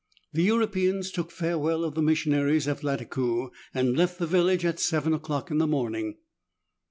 [0.33, 5.13] The Europeans took farewell of the missionaries at Lattakoo, and left the village at seven
[5.13, 6.15] o'clock in the morning.